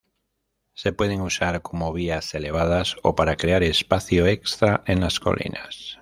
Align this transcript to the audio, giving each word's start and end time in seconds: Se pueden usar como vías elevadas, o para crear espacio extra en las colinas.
Se 0.73 0.93
pueden 0.93 1.21
usar 1.21 1.61
como 1.61 1.93
vías 1.93 2.33
elevadas, 2.33 2.95
o 3.03 3.13
para 3.13 3.35
crear 3.37 3.61
espacio 3.61 4.25
extra 4.25 4.83
en 4.87 4.99
las 5.01 5.19
colinas. 5.19 5.99